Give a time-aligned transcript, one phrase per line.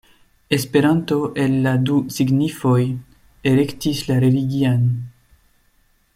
[0.55, 2.79] Esperanto el la du signifoj
[3.53, 4.91] elektis la religian.